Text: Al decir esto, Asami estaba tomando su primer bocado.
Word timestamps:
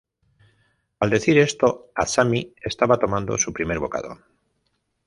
Al 0.99 1.11
decir 1.11 1.37
esto, 1.37 1.91
Asami 1.93 2.55
estaba 2.63 2.97
tomando 2.97 3.37
su 3.37 3.53
primer 3.53 3.77
bocado. 3.77 4.17